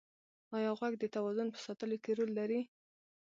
[0.55, 2.61] ایا غوږ د توازن په ساتلو کې رول لري؟